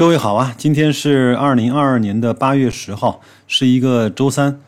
[0.00, 4.58] 各位好啊，今天是二零二二年的八月十号，是一个周三。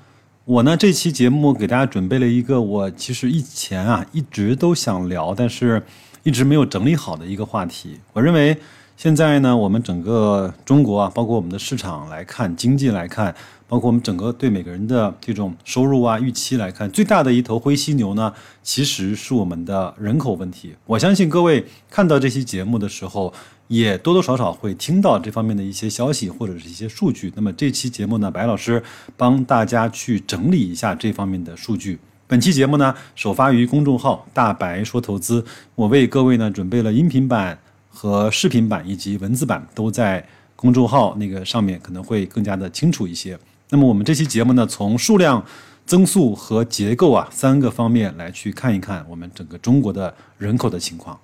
[0.45, 5.83] 我呢这期节目给大家准备了一个我其实以前啊一直都想聊，但是
[6.23, 7.99] 一直没有整理好的一个话题。
[8.13, 8.59] 我认为
[9.03, 13.35] 现在呢，我们整个中国啊，包括我们的市场来看，经济来看。
[13.67, 18.33] 包括我们整个对每个人的这种收入啊预期来看，最大的一头灰犀牛呢，
[18.63, 20.77] 其实是我们的人口问题。
[20.87, 23.35] 我相信各位看到这期节目的时候，
[23.67, 27.33] 也多多少少会听到这方面的一些消息或者是一些数据。
[27.35, 28.81] 那么这期节目呢，白老师
[29.17, 31.99] 帮大家去整理一下这方面的数据。
[32.29, 37.59] 本期节目呢，首发于公众号“大白说投资”，我为各位呢准备了音频版
[37.93, 43.39] 和视频版以及文字版，都在公众号那个上面，可能会更加的清楚一些。
[43.69, 45.45] 那么我们这期节目呢，从数量、
[45.85, 51.19] 增速和结构啊三个方面来去看一看我们整个中国的人口的情况。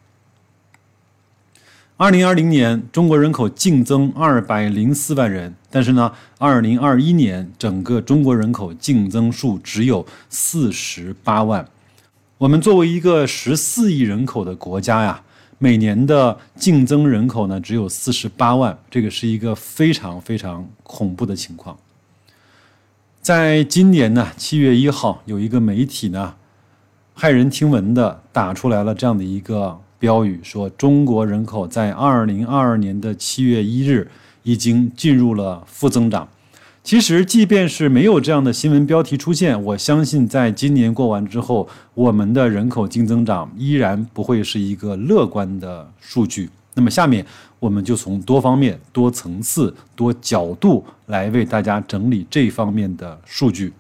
[1.97, 11.69] 二零二零年中国人口净增二百零四万人，但是呢，二零二一年整个中国人口净增数只有四十八万。
[12.39, 15.23] 我们作为一个十四亿人口的国家呀，
[15.59, 21.77] 每年的净增人口呢只有四十八万，这个是一个非常非常恐怖的情况。
[23.21, 26.37] 在今年呢，七月一号，有一个媒体呢，
[27.17, 34.09] 骇人听闻的打出来了这样的一个标语，说中国人口在二零二二年的七月一日
[34.45, 36.29] 已经进入了负增长。
[36.89, 46.49] 其实，即便是没有这样的新闻标题出现，我相信在今年过完之后，我们的人口净增长依然不会是一个乐观的数据。
[46.73, 47.27] 那么，下面。
[47.61, 53.75] 我们就从多方面、多层次、多角度来为大家整理这方面的数据。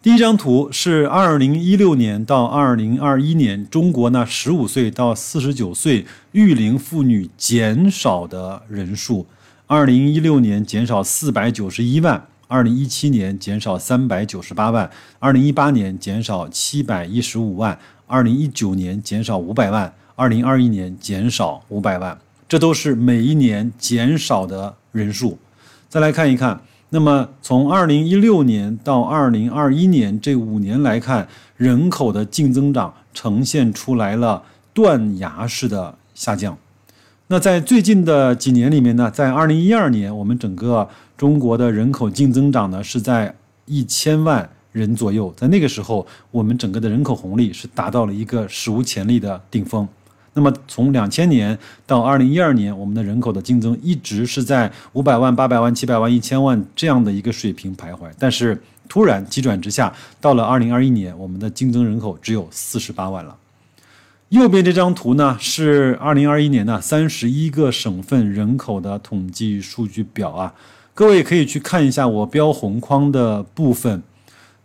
[0.00, 9.26] 第一张图是二零一六年到二零二一年中国呢十五岁到四十九岁育龄妇女减少的人数。
[9.74, 19.90] 二零一六年减少四百九十一万，二零一七年减少三百九十八万，二零一八年减少七百一十五万，二零一九年减少五百万。
[20.14, 25.38] 二零二一年减少五百万，这都是每一年减少的人数。
[25.88, 26.60] 再来看一看，
[26.90, 31.26] 那么从二零一六年到二零二一年这五年来看，
[31.56, 34.42] 人口的净增长呈现出来了
[34.74, 36.58] 断崖式的下降。
[37.32, 43.34] 那在最近的几年里面呢，在二零一二年，我们整个中国的人口净增长呢是在
[43.64, 49.88] 一千万人左右，在那个时候，我们整个的人口红利是达到了一个史无前例的顶峰。
[50.34, 58.10] 那么从两千年到二零一二年，我们的人口的竞争一直是在五百万、八百万、七百万、一千万这样的一个水平徘徊。
[58.18, 59.90] 但是突然急转直下，
[60.20, 63.34] 到了二零二一年，我们的竞争人口只有四十八万了。
[64.32, 70.54] 右边这张图呢，是二零二一年的三十一个省份人口的统计数据表啊。
[70.94, 74.02] 各位可以去看一下我标红框的部分。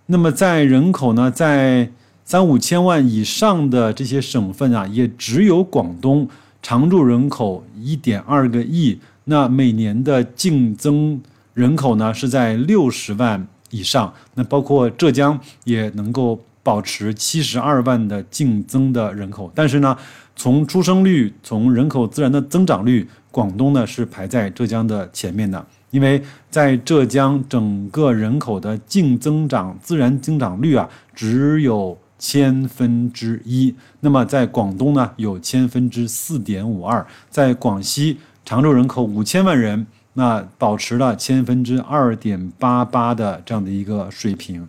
[0.06, 1.92] 那么在人口呢，在
[2.24, 6.30] 三五千万以上的这些省份啊，也只有广东
[6.62, 11.22] 常住人口一点二个亿，那每年的净增
[11.54, 14.14] 人口呢是在六十万以上。
[14.36, 19.96] 那包括浙江也能够保持七十二万的净增的人口，但是呢，
[20.36, 31.98] 从出生率、从人口自然的增长率，广东呢是排在浙江的前面的，因为在浙江整个人口的净增长自然增长率啊，只有。
[32.20, 44.68] 千分之一，那么在广东呢有千分之四点五二，在广西常住人口五千万人，那保持了千分之二点八八的这样的一个水平，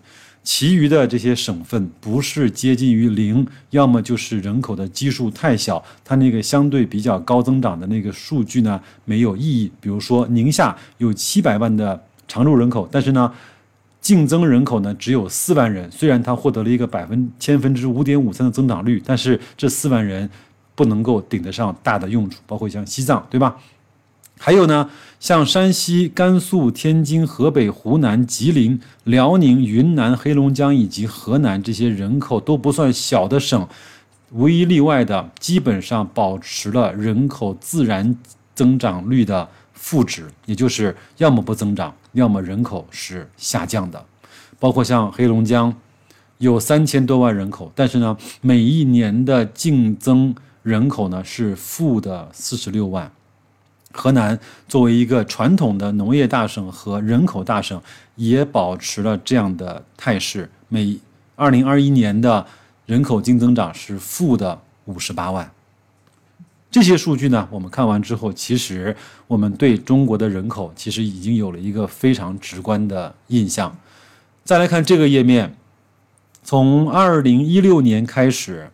[0.49, 9.71] 其余的这些省份不是接近于零，要么就是人口的基数太小，它那个相对比较高增长的那个数据呢没有意义。
[9.79, 13.31] 比如说宁夏有七百万的常住人口，但是呢。
[14.01, 20.31] 净增人口呢只有四万人，虽然它获得了一个百分千分之五点五三的增长率，但是这四万人
[20.77, 23.57] 不能够顶得上大的用处，包括像西藏，对吧？
[24.39, 24.89] 还有呢，
[25.21, 33.69] 像山西、甘肃、天津、河北、湖南、吉林、辽宁、云南、黑龙江以及河南这些人口都不算小的省，
[34.31, 38.17] 无一例外的基本上保持了人口自然
[38.55, 41.95] 增长率的负值，也就是要么不增长。
[42.13, 44.03] 要么人口是下降的，
[44.59, 45.73] 包括像黑龙江，
[46.39, 53.13] 有三千多万人口，但是呢，每一年的净增人口呢是负的四十六万。
[53.93, 54.39] 河南
[54.69, 57.81] 作为一个传统的农业大省和人口大省，
[58.17, 60.99] 也保持了这样的态势，每
[61.37, 62.47] 二零二一年的
[62.87, 65.51] 人口净增长是负的五十八万。
[66.71, 68.95] 这些数据呢，我们看完之后，其实
[69.27, 73.75] 我们对中国的人口其实已经有了一个非常直观的印象。
[74.45, 75.57] 再来看这个页面，
[76.43, 78.71] 从二零一六年开始，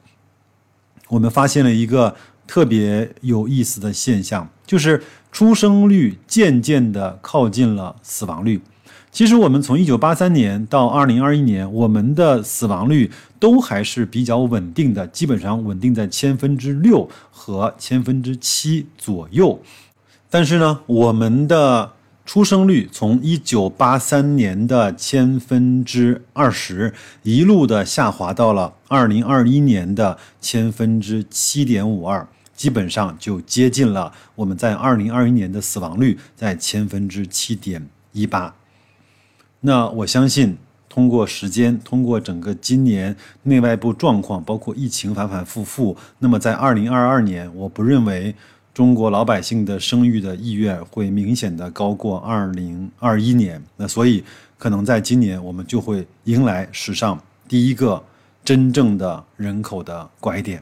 [1.08, 5.02] 我们发现了一个特别有意思的现象，就是
[5.32, 8.61] 出生率渐渐的靠近了死亡率。
[9.11, 19.61] 其实我们从一九八三年到二零二一年，我们的死亡率都还是比较稳定的，基本上稳定在千分之六和千分之七左右。
[20.29, 21.93] 但是呢，我们的
[22.24, 38.54] 出生率从一九八三年的千分之二十一路的下滑到了二零二一年的千分之七点五二，基本上就接近了我们在二零二一年的死亡率在千分之七点一八。
[39.60, 40.56] 那我相信，
[40.88, 48.34] 通过时间，通过整个今年内外部状况，包括疫情反反复复，那么在二零二二年，我不认为
[48.74, 53.62] 中国老百姓的生育的意愿会明显的高过二零二一年。
[53.76, 54.24] 那所以，
[54.58, 57.18] 可能在今年我们就会迎来史上
[57.48, 58.02] 第一个
[58.44, 60.60] 真正的人口的拐点。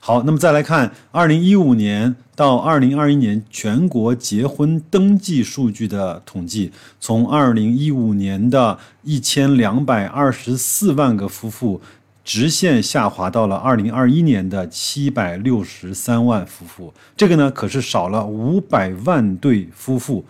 [0.00, 11.80] 好，那么再来看二零一五年到二零二一年全国结婚登记数据的统计，从二零一五年的一千两百二十四万个夫妇，
[12.28, 16.92] 直线下滑到了二零二一年的七百六十三万夫妇。
[17.16, 20.26] 这个呢，可是少了五百万对夫妇，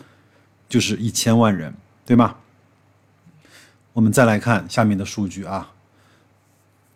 [0.68, 1.74] 就是一千万人，
[2.06, 2.36] 对吗？
[3.94, 5.72] 我们再来看下面的数据啊。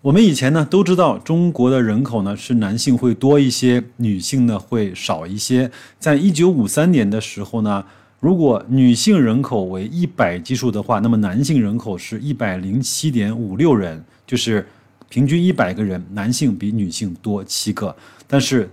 [0.03, 5.73] 我们以前呢都知道，中国的人口呢是男性会多一些，女性呢会少一些。
[5.99, 7.85] 在一九五三年的时候呢，
[8.21, 14.65] 如果女性人口为一百基数的话，那么男性人口是一百零七点五六人，就是
[15.13, 17.95] 平均一百个人，男性比女性多七个。
[18.27, 18.71] 但是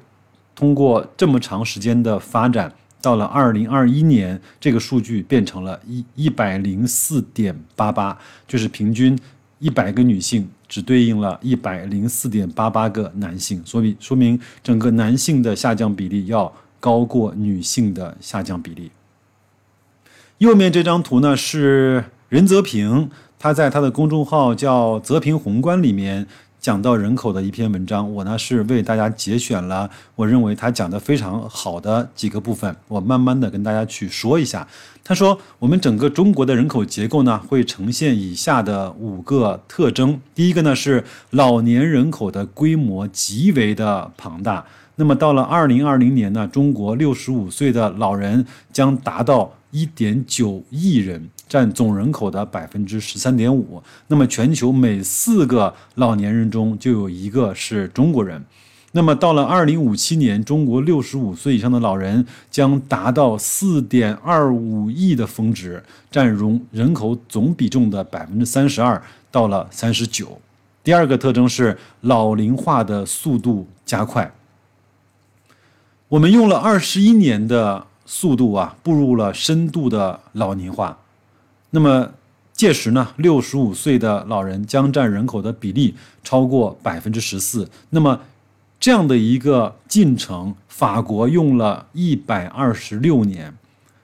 [0.55, 9.19] 通过这么长时间的发展，到了二零二一年，这个数据变成了一一百零四点八八，就是平均
[9.59, 10.49] 一百个女性。
[10.69, 18.91] 只对应了一百零四点八八个男性，所以说明整个男性的下降比例要高过女性的下降比例。
[20.37, 23.09] 右面这张图呢是任泽平，
[23.39, 26.27] 他在他的公众号叫“泽平宏观”里面。
[26.61, 34.67] 讲到人口的一篇文章，我呢是为大家节选了我认为他讲的非常好的几个部分，我慢慢的跟大家去说一下。
[35.01, 40.19] 他说，我们整个中国的人口结构呢会呈现以下的五个特征。
[40.35, 44.65] 第一个呢是老年人口的规模极为的庞大，
[44.97, 51.29] 那么到了二零二零年呢，中国六十五岁的老人将达到一点九亿人。
[51.49, 58.45] 占总人口的百分之十三点五，那么全球每四个老年人中就有一个是中国人。
[58.91, 68.99] 那么到了二零五七年，中国六十五岁以上的老人将达到四点二五亿的峰值，占容人口总比重的百分之三十二
[69.29, 70.39] 到了三十九。
[70.83, 74.31] 第二个特征是老龄化的速度加快。
[76.07, 80.97] 我们用了二十一年的速度啊，步入了深度的老龄化。
[81.71, 82.11] 那么，
[82.53, 85.93] 届时呢，六十五岁的老人将占人口的比例
[86.23, 87.69] 超过百分之十四。
[87.91, 88.19] 那么，
[88.79, 93.53] 这样的一个进程，法国用了一百二十六年，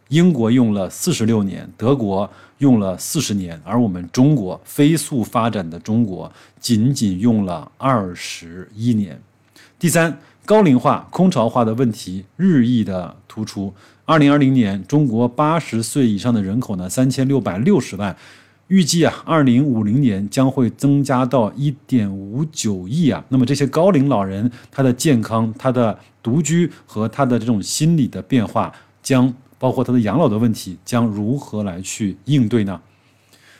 [0.09, 9.19] 英国用了四十六年，德国用了四十年，而我们中国飞速发展的中国，仅仅用了二十一年。
[9.79, 13.73] 第三，高龄化、空巢化的问题日益的突出。
[14.05, 18.15] 二零二零年，中国八十岁以上的人口呢，三千六百六十万，
[18.67, 23.25] 预计啊，二零五零年将会增加到一点五九亿啊。
[23.29, 28.71] 那么这些高龄老人，他的健康、他的独居和他的这种心理的变化，
[29.01, 32.79] 将包括他的养老的问题，将如何来去应对呢？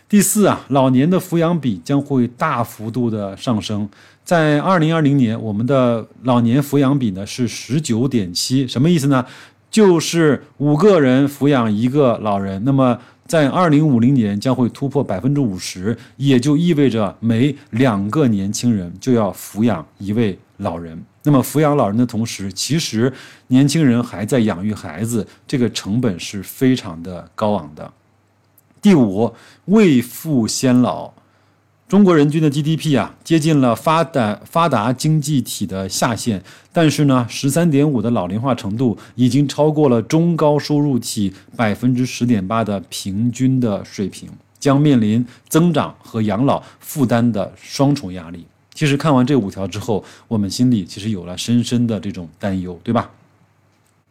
[0.07, 3.89] 第四啊，老年的抚养比将会大幅度的上升。
[4.23, 9.25] 在二零二零年，我们的老年抚养比呢是十九点七，什么意思呢？
[9.71, 21.03] 就是五个人抚养一个老人，那么在二零五零年将会突破百分之五十，也就意味着每两个年轻人就要抚养一位老人。
[21.23, 23.11] 那么抚养老人的同时，其实
[23.47, 27.91] 年轻人还在养育孩子，这个成本是非常的高昂的。
[28.85, 29.33] 第五，
[29.65, 31.11] 未富先老。
[31.87, 48.45] 中国人均的 GDP 啊，接近了发达发达经济体的下限，但是呢，十三点五的老龄化程度已经超过了中高收入体百分之十点八的平均的水平，将面临增长和养老负担的双重压力。
[48.75, 53.09] 其实看完这五条之后，我们心里其实有了深深的这种担忧，对吧？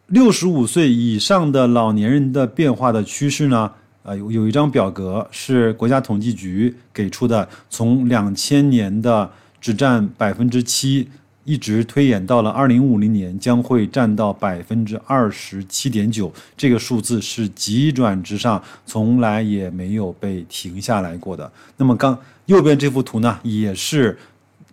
[0.08, 3.70] 六十五岁以上的老年人的变化的趋势呢？
[4.04, 9.28] 啊，有有一张表格是国家统计局给出的，从两千年的
[9.60, 11.08] 只占百分之七，
[11.44, 21.50] 一直推演到了二零五零年将会占到百分之二十七点九，这个数字是急转直上，从来也没有被停下来过的。
[21.78, 24.16] 那么刚右边这幅图呢，也是。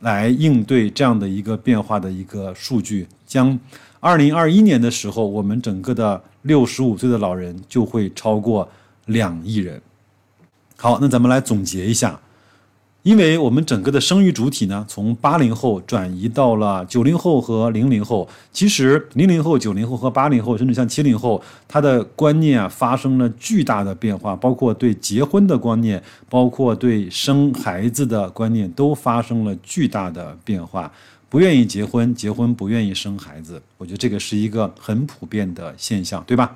[0.01, 3.59] 来应对这样的一个变化的一个数据，将
[3.99, 8.67] 二零二一年的时候，我们整个的六十五岁的老人就会超过
[9.11, 9.81] 两亿人。
[10.77, 12.19] 好，那咱们来总结一下。
[13.03, 18.29] 因为我们整个的生育主体呢，从八零后转移到了九零后和零零后。
[18.51, 25.99] 其实零零后、九零后和八零后，甚至像七零后，他的观念啊发生了巨大的变化，包括对结婚的观念，
[26.29, 30.91] 包括对生孩子的观念，都发生了巨大的变化。
[31.27, 36.55] 不愿意结婚，结婚不愿意生孩子，我觉得这个是一个很普遍的现象，对吧？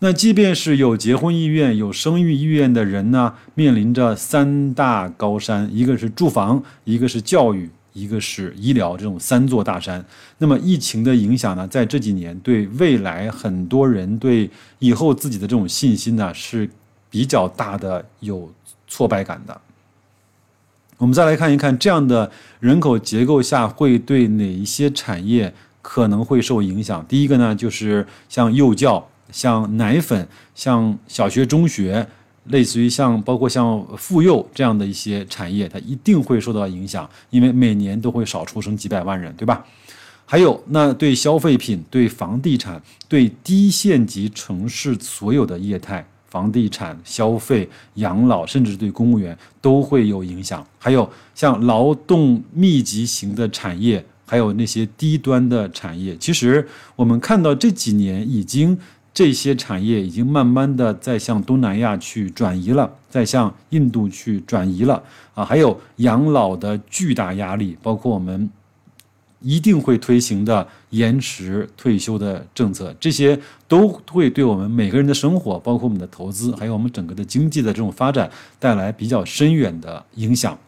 [0.00, 10.04] 那即便是有结婚意愿、有生育意愿的人呢，面临着三大高山，一个是住房，一个是教育，一个是医疗，这种三座大山。
[10.36, 14.50] 那么疫情的影响呢，在这几年对未来很多人对
[14.80, 16.68] 以后自己的这种信心呢，是
[17.08, 18.52] 比较大的有
[18.86, 19.58] 挫败感的。
[20.98, 27.02] 我们再来看一看，这样的人口结构下会对哪一些产业可能会受影响？
[27.08, 29.08] 第一个呢，就是像幼教。
[29.30, 32.06] 像奶粉、像小学、中学，
[32.44, 39.64] 类似于像包括像妇幼这样的一些产业，它一定会受到影响，因为每年都会少出生几百万人，对吧？
[40.24, 50.64] 还有，那对消费品、对房地产、对低县级城市所有的业态，房地产、消费、养老，甚至对公务员都会有影响。
[50.78, 58.78] 还有像劳动密集型的产业，还有那些低端的产业，其实我们看到这几年已经。
[59.16, 65.02] 这些产业已经慢慢的在向东南亚去转移了，在向印度去转移了
[65.34, 65.42] 啊！
[65.42, 68.50] 还有养老的巨大压力，包括我们
[69.40, 80.58] 一定会推行的延迟退休的政策，这些都会对我们每个人的生活，包括我们的投资，还有我们整个的经济的这种发展带来比较深远的影响。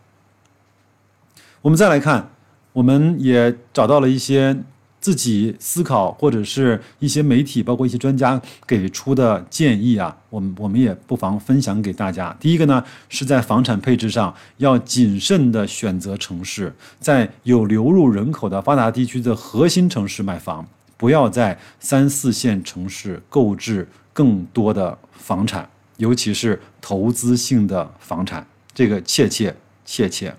[1.60, 2.30] 我们再来看，
[2.72, 4.56] 我们也找到了一些。
[5.00, 12.36] 自己思考，或者是一些媒体，包括一些专家给出的建议啊，我们我们也不妨分享给大家。
[12.40, 30.34] 第一个呢，是在房产配置上要谨慎的选择城市，在有流入人口的发达地区的核心城市买房，不要在三四线城市购置更多的房产，尤其是投资性的房产，这个切切切切。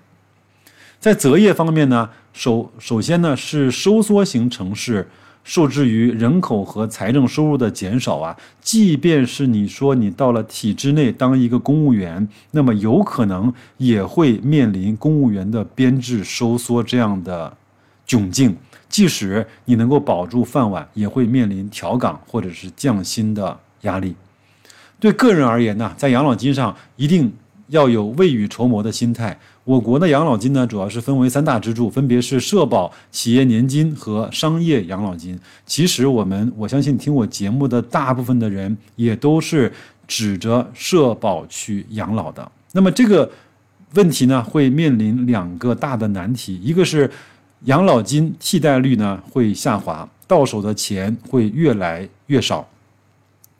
[1.00, 2.10] 在择业方面呢？
[2.34, 5.08] 首首先呢，是收缩型城市，
[5.42, 8.36] 受制于人口和财政收入的减少啊。
[8.60, 17.56] 即便是你说你到了体制内当一个公务员，那么有可能也会面临公务员的编制收缩这样的
[18.06, 18.54] 窘境。
[18.90, 24.14] 即使你能够保住饭碗，也会面临调岗或者是降薪的压力。
[24.98, 27.32] 对个人而言呢，在养老金上一定
[27.68, 29.38] 要有未雨绸缪的心态。
[29.64, 35.38] 我国的养老金呢，主要是分为三大支柱，分别是社保、企业年金和商业养老金。
[35.66, 39.70] 其实我们，我相信听我节目的大部分的人也都是
[40.08, 42.50] 指着社保去养老的。
[42.72, 43.30] 那么这个
[43.94, 47.08] 问题呢，会面临两个大的难题，一个是
[47.64, 52.66] 养老金替代率呢会下滑，到手的钱会越来越少。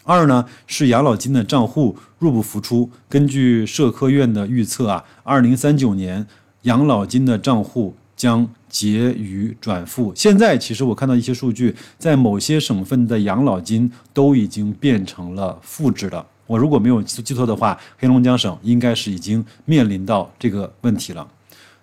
[0.03, 2.91] 二呢是养老金的账户入不敷出。
[3.09, 6.27] 根据社科院的预测啊，二零三九年
[6.63, 10.13] 养老金的账户将结余转负。
[10.17, 16.27] 现在其实我看到一些数据，在某些省份的养老金都已经变成了负值了。
[16.47, 21.27] 我如果没有记错的话，黑龙江省应该是已经面临到这个问题了。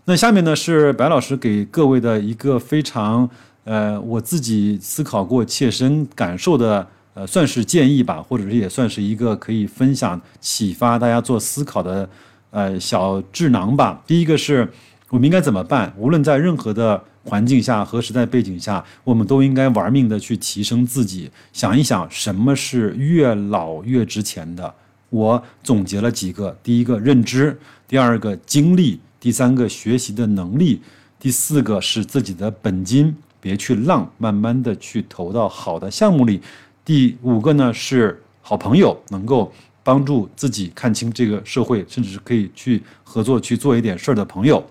[0.06, 3.30] 那下面呢是白老师给各位的一个非常
[3.64, 6.88] 呃我自己思考过、切身感受的。
[7.18, 12.08] 呃，算是建议吧，或者是也算是一个可以分享、启发大家做思考的
[12.52, 14.00] 呃小智囊吧。
[14.06, 14.72] 第一个是
[15.10, 15.92] 我们应该怎么办？
[15.98, 21.32] 无论在任何的环境下和时代背景下，我们都应该玩命的去提升自己。
[21.52, 24.72] 想一想，什么是越老越值钱的？
[25.10, 27.58] 我总结了几个：第一个认知，
[27.88, 30.82] 第二个经历，第三个学习的能力，
[31.20, 36.40] 第四个是自己的本金，别去浪，慢慢的去投到好的项目里。
[36.88, 39.52] 第五个呢是好朋友，能够
[39.84, 44.66] 帮助自己看清这个社会，甚至是可以去合作去做一点事儿的朋友。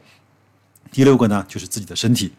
[0.91, 2.33] 第六个呢，就是自己的身体。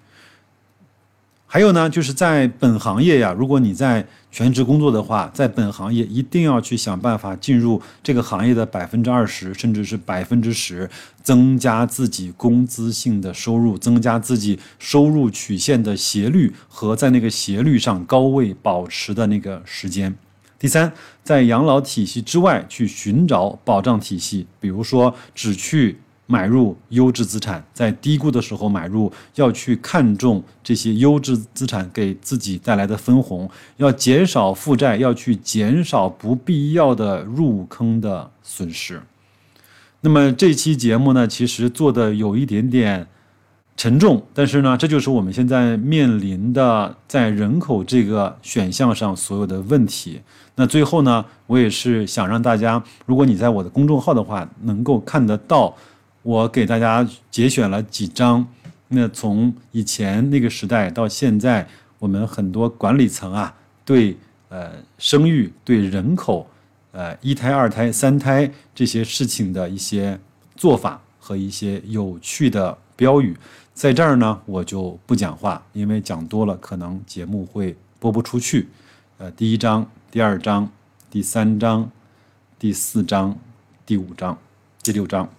[1.57, 10.87] 还有呢，就是在本行业呀，如果你在全职工作的话，在本行业一定要去想办法进入这个行业的百分之二十，甚至是百分之十，
[11.23, 20.15] 增加自己工资性的收入，增加自己收入曲线的斜率和在那个斜率上高位保持的那个时间。
[20.59, 25.97] 第三，在养老体系之外去寻找保障体系，比如说只去。
[26.29, 39.01] 买入优质资产，在低估的时候买入，要去看重这些优质资产给自己带来的分红，要减少负债，要去减少不必要的入坑的损失。
[40.01, 43.07] 那么这期节目呢，其实做的有一点点
[43.77, 50.19] 沉重，但是呢，这就是我们现在面临的在人口这个选项上所有的问题。
[50.55, 55.73] 那最后呢，我也是想让大家，如果你在我的公众号的话，能够看得到。
[56.27, 58.45] 我给大家节选了几张，
[58.89, 61.65] 那从以前那个时代到现在，
[61.99, 63.55] 我们很多管理层啊，
[63.85, 64.17] 对
[64.49, 66.45] 呃生育、对人口、
[66.91, 70.19] 呃一胎、二胎、三胎这些事情的一些
[70.57, 73.33] 做法和一些有趣的标语，
[73.73, 78.67] 在这儿呢我就不讲话，因为讲多了可能节目会播不出去。
[79.17, 80.69] 呃，第一章、第二章、
[81.09, 81.89] 第三章、
[82.59, 83.33] 第四章、
[83.85, 84.37] 第五章、
[84.83, 85.29] 第六章。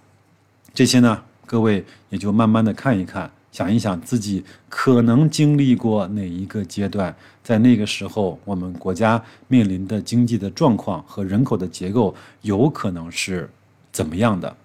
[0.78, 13.50] 这些呢，各位也就慢慢的看一看，想一想自己可能经历过哪一个阶段，在那个时候，我们国家面临的经济的状况和人口的结构有可能是
[13.90, 14.56] 怎么样的。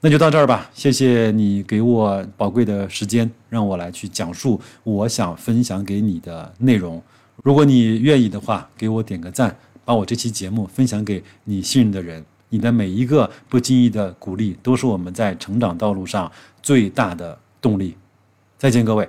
[0.00, 7.02] 那就到这儿吧，谢谢你给我宝贵的时间，让我来去讲述我想分享给你的内容。
[7.42, 12.24] 如果你愿意的话，给我点个赞，把我这期节目分享给你信任的人。
[12.50, 16.30] 你的每一个不经意的鼓励，都是我们在成长道路上
[16.62, 17.96] 最大的动力。
[18.58, 19.08] 再见，各位。